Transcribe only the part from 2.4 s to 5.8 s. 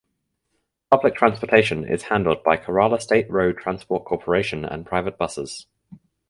by Kerala State Road Transport Corporation and Private buses.